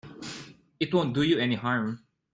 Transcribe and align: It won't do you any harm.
It 0.79 0.91
won't 0.95 1.13
do 1.13 1.21
you 1.21 1.37
any 1.37 1.53
harm. 1.53 2.03